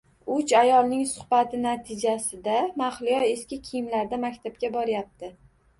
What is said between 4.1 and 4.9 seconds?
maktabga